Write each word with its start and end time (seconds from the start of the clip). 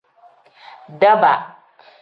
Daaba. 1.01 1.31